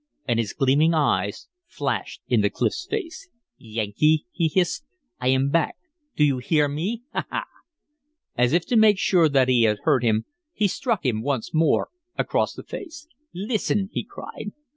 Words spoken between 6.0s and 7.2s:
Do you hear me?